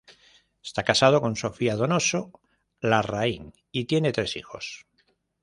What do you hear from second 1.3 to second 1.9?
Sofía